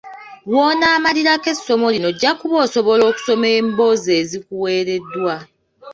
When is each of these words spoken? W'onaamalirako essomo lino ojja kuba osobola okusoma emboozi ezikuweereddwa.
W'onaamalirako 0.51 1.47
essomo 1.53 1.87
lino 1.93 2.07
ojja 2.11 2.31
kuba 2.39 2.55
osobola 2.65 3.03
okusoma 3.11 3.47
emboozi 3.59 4.09
ezikuweereddwa. 4.21 5.35